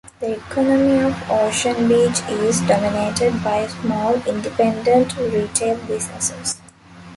[0.19, 6.57] The economy of Ocean Beach is dominated by small, independent retail businesses.